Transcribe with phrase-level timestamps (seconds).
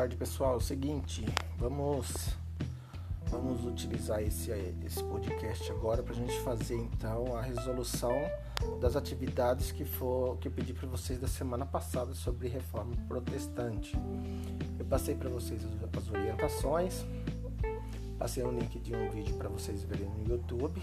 [0.00, 0.54] tarde, pessoal.
[0.54, 1.26] É o seguinte,
[1.58, 2.34] vamos
[3.26, 4.50] vamos utilizar esse,
[4.84, 8.14] esse podcast agora para a gente fazer então a resolução
[8.80, 13.94] das atividades que for que eu pedi para vocês da semana passada sobre reforma protestante.
[14.78, 17.04] Eu passei para vocês as, as orientações,
[18.18, 20.82] passei um link de um vídeo para vocês verem no YouTube.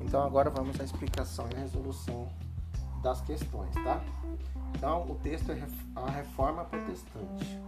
[0.00, 2.28] Então agora vamos à explicação e resolução
[3.02, 4.00] das questões, tá?
[4.76, 7.58] Então o texto é a reforma protestante,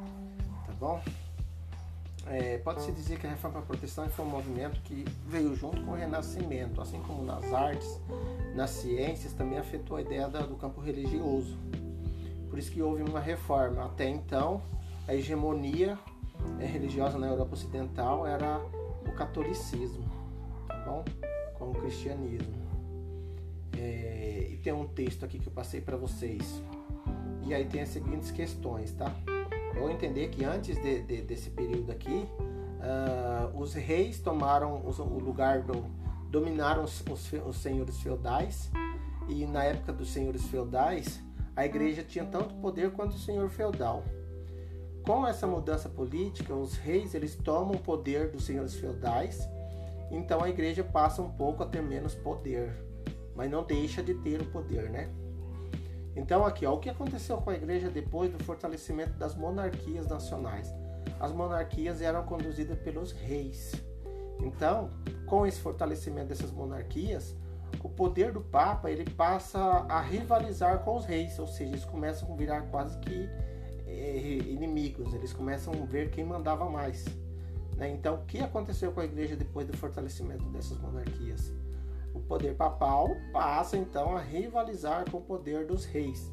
[0.79, 1.01] bom?
[2.29, 5.95] É, Pode-se dizer que a reforma protestante foi um movimento que veio junto com o
[5.95, 8.01] renascimento, assim como nas artes,
[8.55, 11.57] nas ciências, também afetou a ideia do campo religioso.
[12.51, 13.85] Por isso que houve uma reforma.
[13.85, 14.61] Até então,
[15.07, 15.97] a hegemonia
[16.59, 18.59] é, religiosa na Europa Ocidental era
[19.07, 20.05] o catolicismo,
[20.67, 21.05] tá bom?
[21.55, 22.55] Com o cristianismo.
[23.79, 26.61] É, e tem um texto aqui que eu passei para vocês.
[27.47, 29.15] E aí tem as seguintes questões, tá?
[29.77, 32.27] Eu entender que antes de, de, desse período aqui,
[32.81, 35.85] uh, os reis tomaram o lugar do,
[36.31, 38.71] dominaram os, os, os senhores feudais
[39.29, 41.21] e na época dos senhores feudais
[41.55, 44.05] a igreja tinha tanto poder quanto o senhor feudal.
[45.05, 49.49] Com essa mudança política, os reis eles tomam o poder dos senhores feudais,
[50.11, 52.75] então a igreja passa um pouco a ter menos poder,
[53.35, 55.09] mas não deixa de ter o poder, né?
[56.17, 60.75] Então aqui, ó, o que aconteceu com a igreja depois do fortalecimento das monarquias nacionais?
[61.21, 63.73] As monarquias eram conduzidas pelos reis.
[64.41, 64.91] Então,
[65.27, 67.37] com esse fortalecimento dessas monarquias,
[67.83, 72.33] o poder do Papa ele passa a rivalizar com os reis, ou seja, eles começam
[72.33, 73.29] a virar quase que
[73.87, 75.13] é, inimigos.
[75.15, 77.05] Eles começam a ver quem mandava mais.
[77.77, 77.91] Né?
[77.91, 81.53] Então, o que aconteceu com a igreja depois do fortalecimento dessas monarquias?
[82.17, 86.33] O poder papal passa então a rivalizar com o poder dos reis.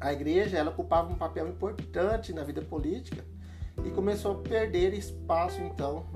[0.00, 3.22] A igreja ela ocupava um papel importante na vida política
[3.84, 6.06] e começou a perder espaço então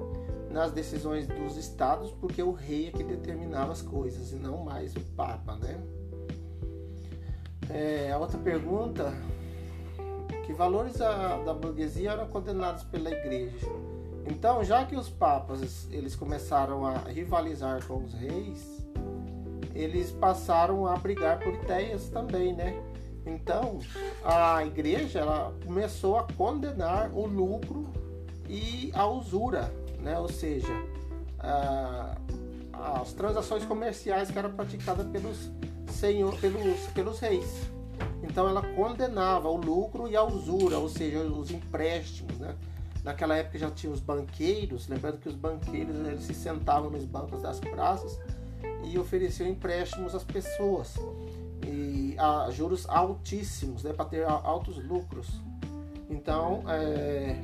[0.51, 4.97] nas decisões dos estados, porque o rei é que determinava as coisas e não mais
[4.97, 5.79] o papa, né?
[7.69, 9.13] É, a outra pergunta:
[10.47, 13.69] que valores a, da burguesia eram condenados pela igreja?
[14.27, 18.83] Então, já que os papas eles começaram a rivalizar com os reis,
[19.75, 22.81] eles passaram a brigar por ideias também, né?
[23.25, 23.79] Então,
[24.25, 27.91] a igreja ela começou a condenar o lucro
[28.49, 30.19] e a usura, né?
[30.19, 30.73] Ou seja,
[31.39, 32.17] a,
[33.01, 35.51] as transações comerciais que eram praticadas pelos
[35.89, 37.71] senhor, pelos, pelos reis.
[38.23, 42.55] Então, ela condenava o lucro e a usura, ou seja, os empréstimos, né?
[43.03, 47.43] Naquela época já tinha os banqueiros, lembrando que os banqueiros eles se sentavam nos bancos
[47.43, 48.19] das praças
[48.85, 50.95] e ofereciam empréstimos às pessoas
[51.67, 55.29] e a juros altíssimos, né, para ter altos lucros.
[56.09, 57.41] Então, é,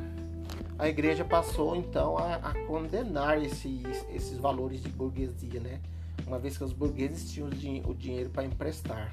[0.79, 5.81] a igreja passou então a, a condenar esses, esses valores de burguesia, né?
[6.27, 7.49] Uma vez que os burgueses tinham
[7.85, 9.13] o, dinheiro para emprestar.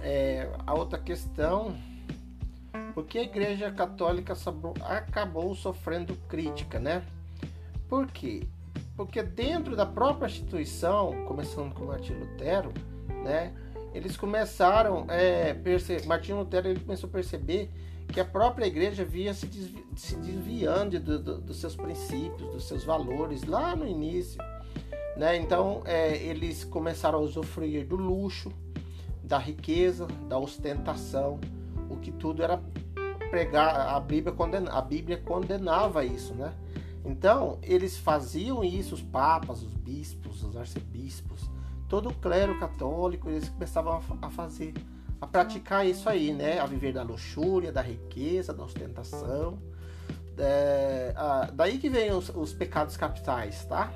[0.00, 1.76] É, a outra questão
[2.94, 4.34] porque a Igreja Católica
[4.88, 7.02] acabou sofrendo crítica, né?
[7.88, 8.46] Por quê?
[8.96, 12.72] Porque dentro da própria instituição, começando com Martinho Lutero,
[13.24, 13.52] né?
[13.94, 15.54] Eles começaram, é,
[16.06, 17.70] Martinho Lutero ele começou a perceber
[18.08, 22.64] que a própria igreja via se, desvi se desviando do, do, dos seus princípios, dos
[22.64, 24.38] seus valores lá no início.
[25.16, 25.36] Né?
[25.36, 28.50] Então é, eles começaram a usufruir do luxo,
[29.22, 31.38] da riqueza, da ostentação,
[32.02, 32.60] que tudo era
[33.30, 36.52] pregar, a Bíblia, condena, a Bíblia condenava isso, né?
[37.04, 41.50] Então, eles faziam isso, os papas, os bispos, os arcebispos,
[41.88, 44.74] todo o clero católico, eles começavam a fazer,
[45.20, 46.58] a praticar isso aí, né?
[46.58, 49.58] A viver da luxúria, da riqueza, da ostentação.
[50.38, 53.92] É, a, daí que vem os, os pecados capitais, tá?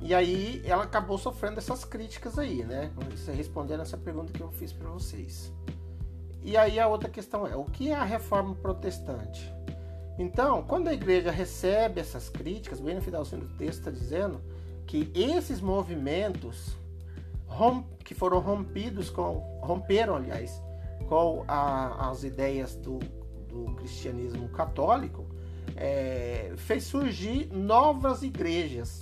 [0.00, 2.90] E aí ela acabou sofrendo essas críticas aí, né?
[3.34, 5.52] Respondendo essa pergunta que eu fiz para vocês.
[6.44, 9.52] E aí a outra questão é: o que é a reforma protestante?
[10.18, 14.40] Então, quando a igreja recebe essas críticas, bem no finalzinho do texto está dizendo
[14.86, 16.76] que esses movimentos
[18.04, 20.62] que foram rompidos com, romperam, aliás,
[21.08, 22.98] com a, as ideias do,
[23.48, 25.24] do cristianismo católico,
[25.76, 29.00] é, fez surgir novas igrejas.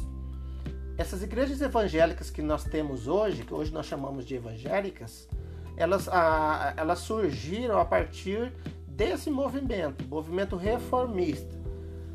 [0.96, 5.28] Essas igrejas evangélicas que nós temos hoje, que hoje nós chamamos de evangélicas,
[5.76, 8.52] elas, a, elas surgiram a partir
[8.86, 11.60] desse movimento, movimento reformista.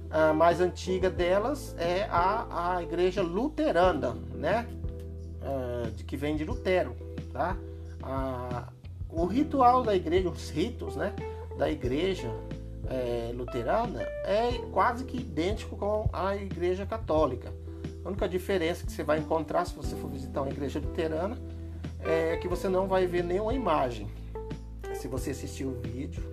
[0.09, 4.67] A mais antiga delas é a, a igreja luterana, né?
[5.41, 6.95] Uh, que vem de Lutero,
[7.31, 7.57] tá?
[9.09, 11.13] o ritual da igreja, os ritos, né?
[11.57, 12.31] da igreja
[12.89, 17.53] é, luterana é quase que idêntico com a igreja católica.
[18.05, 21.37] A única diferença que você vai encontrar se você for visitar uma igreja luterana
[21.99, 24.07] é que você não vai ver nenhuma imagem.
[24.95, 26.23] Se você assistir o vídeo,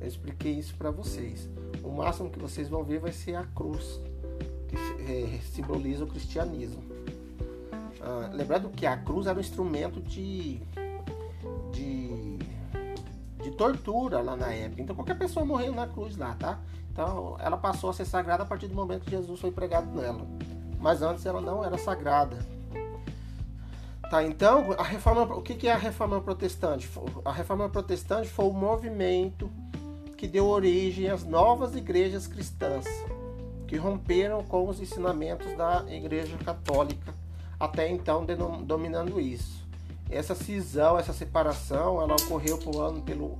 [0.00, 1.48] eu expliquei isso para vocês.
[1.82, 4.00] O máximo que vocês vão ver vai ser a cruz,
[4.68, 4.76] que
[5.10, 6.82] é, simboliza o cristianismo.
[8.00, 10.60] Ah, lembrando que a cruz era um instrumento de,
[11.72, 12.38] de,
[13.42, 14.82] de tortura lá na época.
[14.82, 16.58] Então qualquer pessoa morreu na cruz lá, tá?
[16.90, 20.26] Então ela passou a ser sagrada a partir do momento que Jesus foi pregado nela.
[20.78, 22.38] Mas antes ela não era sagrada.
[24.10, 26.90] Tá, então, a reforma, o que é a reforma protestante?
[27.24, 29.48] A reforma protestante foi o movimento
[30.16, 32.84] que deu origem às novas igrejas cristãs,
[33.68, 37.14] que romperam com os ensinamentos da Igreja Católica,
[37.58, 38.26] até então
[38.64, 39.64] dominando isso.
[40.10, 43.38] Essa cisão, essa separação, ela ocorreu pelo ano, pelo,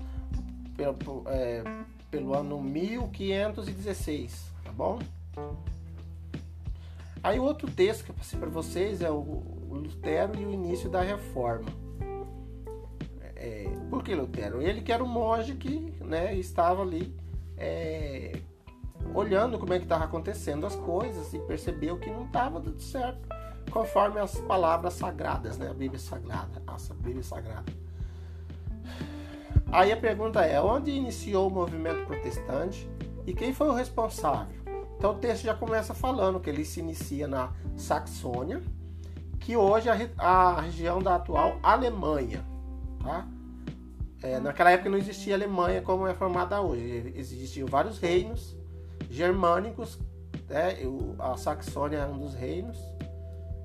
[0.76, 1.64] pelo, é,
[2.12, 5.00] pelo ano 1516, tá bom?
[7.22, 11.02] Aí outro texto que eu passei para vocês é o Lutero e o início da
[11.02, 11.70] Reforma.
[13.36, 14.60] É, por que Lutero?
[14.60, 17.14] Ele que era um monge que né, estava ali
[17.56, 18.40] é,
[19.14, 23.28] olhando como é que estava acontecendo as coisas e percebeu que não estava tudo certo
[23.70, 25.70] conforme as palavras sagradas, né?
[25.70, 27.72] A Bíblia Sagrada, nossa Bíblia Sagrada.
[29.72, 32.90] Aí a pergunta é, onde iniciou o movimento protestante
[33.26, 34.59] e quem foi o responsável?
[35.00, 38.60] Então o texto já começa falando que ele se inicia na Saxônia,
[39.38, 42.44] que hoje é a região da atual Alemanha.
[43.02, 43.26] Tá?
[44.22, 47.14] É, naquela época não existia Alemanha como é formada hoje.
[47.16, 48.54] Existiam vários reinos
[49.08, 49.98] germânicos.
[50.50, 50.76] Né?
[51.18, 52.76] A Saxônia é um dos reinos.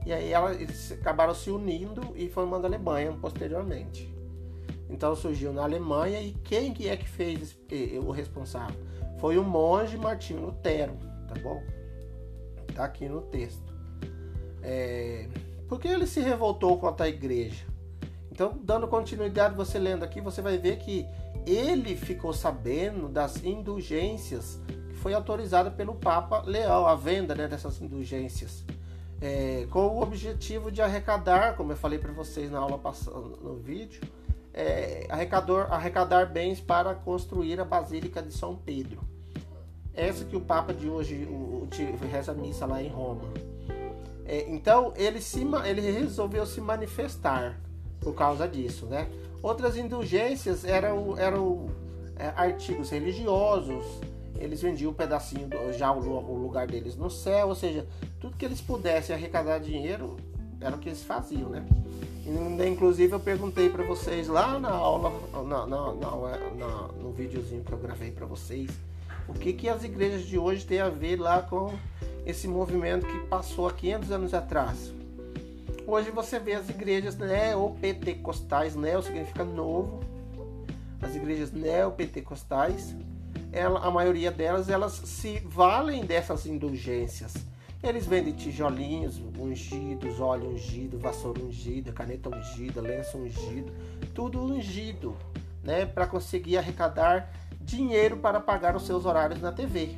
[0.06, 4.10] E aí eles acabaram se unindo e formando a Alemanha posteriormente.
[4.90, 7.58] Então surgiu na Alemanha e quem que é que fez
[8.02, 8.80] o responsável?
[9.20, 10.98] Foi o monge Martinho Lutero,
[11.36, 11.64] tá bom?
[12.74, 13.74] Tá aqui no texto.
[14.62, 15.28] É...
[15.68, 17.66] Por que ele se revoltou contra a igreja?
[18.32, 21.06] Então, dando continuidade, você lendo aqui, você vai ver que
[21.46, 24.60] ele ficou sabendo das indulgências
[24.90, 28.64] que foi autorizada pelo Papa Leão, a venda né, dessas indulgências,
[29.22, 33.56] é, com o objetivo de arrecadar, como eu falei para vocês na aula passando no
[33.56, 34.02] vídeo,
[34.54, 39.15] é, arrecadar, arrecadar bens para construir a Basílica de São Pedro.
[39.96, 41.34] Essa que o Papa de hoje o,
[41.64, 41.70] o,
[42.12, 43.24] reza a missa lá em Roma.
[44.26, 47.60] É, então ele, se, ele resolveu se manifestar
[48.02, 49.08] por causa disso, né?
[49.42, 51.68] Outras indulgências eram, eram
[52.18, 53.86] é, artigos religiosos,
[54.38, 57.88] eles vendiam um pedacinho, do, já o, o, lugar deles no céu, ou seja,
[58.20, 60.18] tudo que eles pudessem arrecadar dinheiro
[60.60, 61.66] era o que eles faziam, né?
[62.68, 65.12] Inclusive eu perguntei para vocês lá na aula,
[65.48, 68.72] na, na, na, no videozinho que eu gravei para vocês,
[69.28, 71.74] o que, que as igrejas de hoje têm a ver lá com
[72.26, 74.94] esse movimento que passou há 500 anos atrás.
[75.88, 80.00] Hoje você vê as igrejas neopentecostais, neo significa novo,
[81.02, 82.96] as igrejas neopentecostais,
[83.52, 87.34] ela, a maioria delas, elas se valem dessas indulgências.
[87.84, 93.72] Eles vendem tijolinhos ungidos, óleo ungido, vassoura ungida, caneta ungida, lenço ungido,
[94.16, 95.16] tudo ungido,
[95.64, 97.32] né, para conseguir arrecadar
[97.66, 99.98] dinheiro para pagar os seus horários na TV.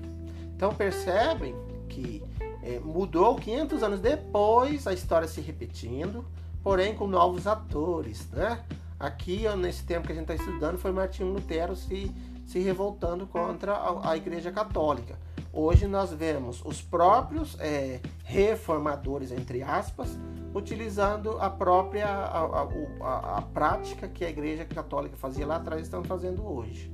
[0.56, 1.56] Então percebem
[1.88, 2.24] que
[2.64, 6.26] é, mudou 500 anos depois, a história se repetindo,
[6.64, 8.64] porém com novos atores, né?
[9.00, 12.12] Aqui, nesse tempo que a gente está estudando, foi Martinho Lutero se,
[12.46, 15.20] se revoltando contra a, a Igreja Católica.
[15.54, 20.18] Hoje nós vemos os próprios é, reformadores, entre aspas,
[20.54, 22.64] utilizando a própria a,
[23.02, 26.92] a, a, prática que a Igreja Católica fazia lá atrás, estão fazendo hoje.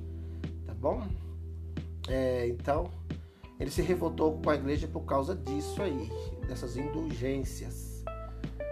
[0.84, 1.02] Bom?
[2.10, 2.92] É, então,
[3.58, 6.12] ele se revoltou com a igreja por causa disso aí,
[6.46, 8.04] dessas indulgências.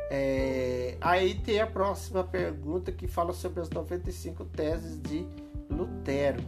[0.09, 5.25] É, aí tem a próxima pergunta que fala sobre as 95 teses de
[5.69, 6.43] Lutero.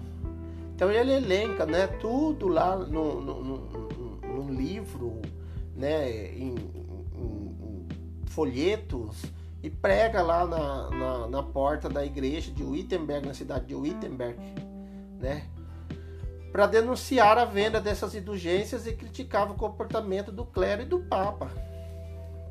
[0.75, 5.22] Então ele elenca né, tudo lá no, no, no, no livro,
[5.77, 6.58] né, em, em,
[7.15, 9.24] em, folhetos,
[9.63, 14.38] e prega lá na, na, na porta da igreja de Wittenberg, na cidade de Wittenberg,
[15.24, 15.48] né?
[16.53, 21.50] para denunciar a venda dessas indulgências e criticava o comportamento do clero e do papa.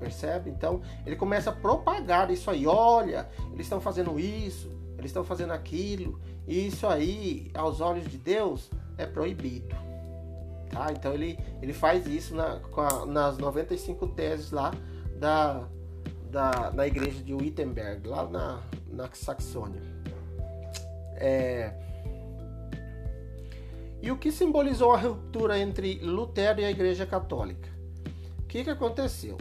[0.01, 0.51] Percebe?
[0.51, 2.67] Então ele começa a propagar isso aí.
[2.67, 6.21] Olha, eles estão fazendo isso, eles estão fazendo aquilo.
[6.49, 9.77] E isso aí, aos olhos de Deus, é proibido.
[10.69, 10.89] Tá?
[10.91, 14.73] Então ele, ele faz isso na, a, nas 95 teses lá
[15.17, 15.69] da,
[16.29, 19.81] da, da igreja de Wittenberg, lá na, na Saxônia.
[21.15, 21.73] É,
[24.03, 27.69] E o que simbolizou a ruptura entre Lutero e a Igreja Católica?
[28.41, 29.39] O que, que aconteceu?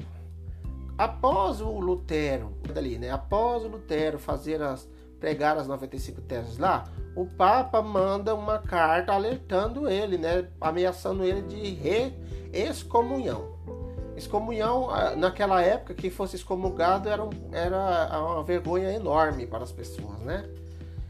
[0.95, 3.09] Após o Lutero, dali, né?
[3.09, 4.87] Após o Lutero fazer as
[5.19, 10.47] pregar as 95 teses lá, o Papa manda uma carta alertando ele, né?
[10.59, 12.13] Ameaçando ele de re
[12.51, 13.55] excomunhão.
[14.17, 19.71] Excomunhão, ah, naquela época, que fosse excomungado era, um, era uma vergonha enorme para as
[19.71, 20.49] pessoas, né?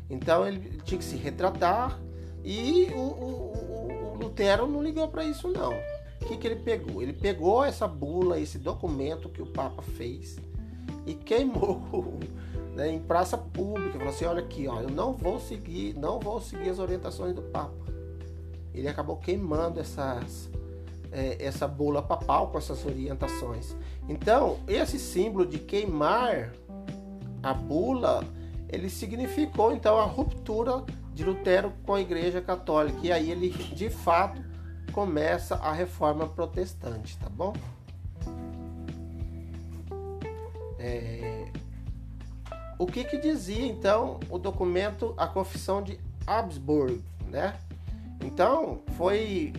[0.09, 1.97] Então ele tinha que se retratar
[2.43, 5.73] e o, o, o Lutero não ligou para isso, não.
[6.21, 7.01] O que, que ele pegou?
[7.01, 10.37] Ele pegou essa bula, esse documento que o Papa fez
[11.05, 11.81] e queimou
[12.75, 13.97] né, em praça pública.
[13.97, 17.41] Falou assim: olha aqui, ó, eu não vou seguir, não vou seguir as orientações do
[17.41, 17.73] Papa.
[18.73, 20.49] Ele acabou queimando essas,
[21.11, 23.75] é, essa bula papal com essas orientações.
[24.07, 26.53] Então, esse símbolo de queimar
[27.43, 28.23] a bula,
[28.69, 32.99] ele significou então a ruptura de Lutero com a Igreja Católica.
[33.03, 34.41] E aí ele, de fato,
[34.91, 37.53] começa a reforma protestante, tá bom?
[40.79, 41.45] É...
[42.77, 47.55] O que, que dizia então o documento, a Confissão de Habsburg, né?
[48.23, 49.53] Então, foi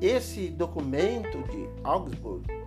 [0.00, 2.62] esse documento de Augsburg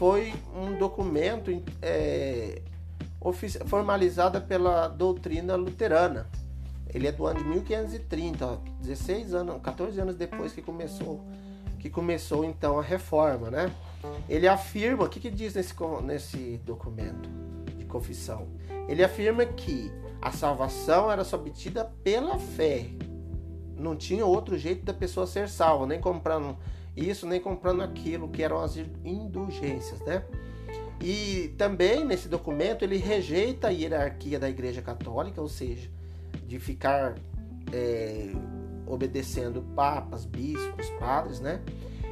[0.00, 1.50] foi um documento
[1.82, 2.62] é,
[3.66, 6.26] formalizado pela doutrina luterana.
[6.94, 11.24] Ele é do ano de 1530, ó, 16 anos, 14 anos depois que começou,
[11.78, 13.72] que começou então a reforma, né?
[14.28, 17.28] Ele afirma, o que, que diz nesse, nesse documento
[17.76, 18.48] de confissão?
[18.88, 22.86] Ele afirma que a salvação era obtida pela fé.
[23.76, 26.56] Não tinha outro jeito da pessoa ser salva, nem comprando
[26.96, 30.24] isso, nem comprando aquilo que eram as indulgências, né?
[31.00, 35.88] E também nesse documento ele rejeita a hierarquia da Igreja Católica, ou seja,
[36.46, 37.14] de ficar
[37.72, 38.32] é,
[38.86, 41.62] obedecendo papas, bispos, padres, né?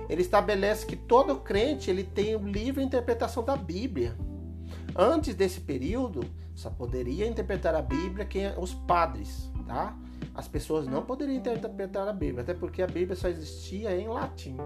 [0.09, 4.17] Ele estabelece que todo crente ele tem livre interpretação da Bíblia.
[4.97, 9.97] Antes desse período, só poderia interpretar a Bíblia quem os padres, tá?
[10.35, 14.57] As pessoas não poderiam interpretar a Bíblia, até porque a Bíblia só existia em latim.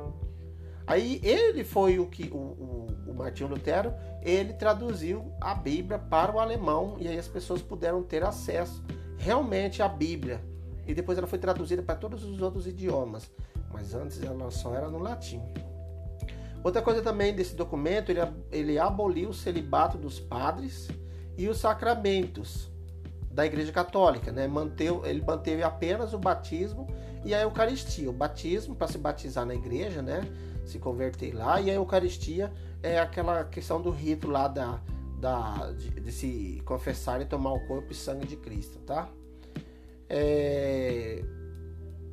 [0.87, 6.33] Aí ele foi o que o, o, o Martinho Lutero, ele traduziu a Bíblia para
[6.35, 8.83] o alemão e aí as pessoas puderam ter acesso
[9.23, 10.43] realmente a Bíblia.
[10.87, 13.31] E depois ela foi traduzida para todos os outros idiomas,
[13.73, 15.41] mas antes ela só era no latim.
[16.63, 20.89] Outra coisa também desse documento, ele, ele aboliu o celibato dos padres
[21.39, 22.69] e os sacramentos
[23.31, 24.47] da Igreja Católica, né?
[24.47, 26.87] Manteu, ele manteve apenas o batismo
[27.25, 28.11] e a Eucaristia.
[28.11, 30.21] O batismo para se batizar na igreja, né?
[30.65, 32.53] Se converter lá e a Eucaristia
[32.83, 34.81] é aquela questão do rito lá da,
[35.23, 39.09] da, de, de, se confessar e tomar o corpo e sangue de Cristo, tá?
[40.09, 41.23] É,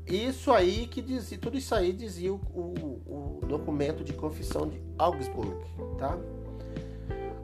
[0.06, 4.80] isso aí que dizia, tudo isso aí dizia o, o, o documento de confissão de
[4.96, 5.58] Augsburg,
[5.98, 6.20] tá?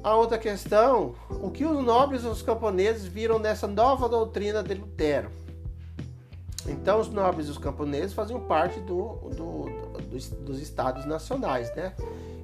[0.04, 4.76] A outra questão, o que os nobres e os camponeses viram nessa nova doutrina de
[4.76, 5.32] Lutero?
[6.68, 9.66] Então, os nobres e os camponeses faziam parte do, do,
[10.12, 11.96] dos, dos estados nacionais, né?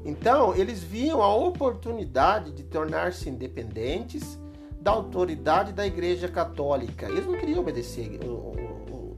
[0.04, 4.40] Então, eles viam a oportunidade de tornar-se independentes
[4.80, 7.08] da autoridade da Igreja Católica.
[7.08, 8.20] Eles não queriam obedecer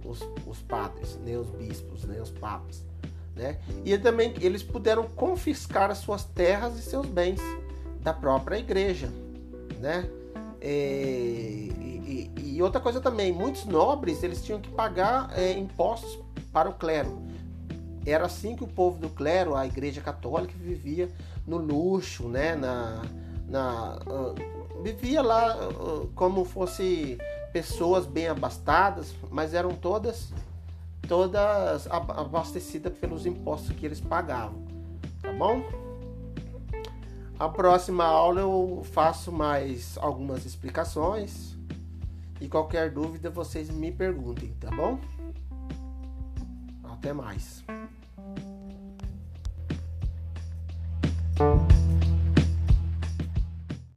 [0.03, 2.83] os, os, padres, nem os bispos, nem os papas.
[3.33, 3.59] Né?
[3.85, 7.39] E também eles puderam confiscar as suas terras e seus bens
[8.01, 9.09] da própria igreja.
[9.79, 10.07] Né?
[10.61, 16.19] E, e, e outra coisa também, muitos nobres eles tinham que pagar é, impostos
[16.51, 17.23] para o clero.
[18.05, 21.09] Era assim que o povo do clero, a igreja católica, vivia
[21.47, 22.55] no luxo, né?
[22.55, 23.01] Na,
[23.47, 27.17] na, uh, vivia lá uh, como fosse
[27.51, 30.33] pessoas bem abastadas, mas eram todas
[31.07, 34.63] todas abastecidas pelos impostos que eles pagavam,
[35.21, 35.61] tá bom?
[37.37, 41.57] A próxima aula eu faço mais algumas explicações
[42.39, 44.99] e qualquer dúvida vocês me perguntem, tá bom?
[46.83, 47.63] Até mais.
[51.35, 51.72] Bye.